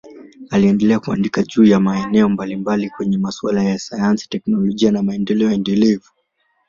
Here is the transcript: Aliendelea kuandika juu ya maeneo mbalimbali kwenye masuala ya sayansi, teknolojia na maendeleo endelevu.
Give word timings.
Aliendelea 0.49 0.99
kuandika 0.99 1.43
juu 1.43 1.65
ya 1.65 1.79
maeneo 1.79 2.29
mbalimbali 2.29 2.89
kwenye 2.89 3.17
masuala 3.17 3.63
ya 3.63 3.79
sayansi, 3.79 4.29
teknolojia 4.29 4.91
na 4.91 5.03
maendeleo 5.03 5.51
endelevu. 5.51 6.09